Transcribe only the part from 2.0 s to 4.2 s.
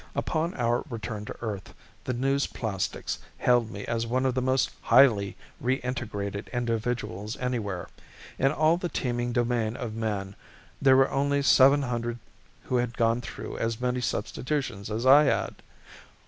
the newsplastics hailed me as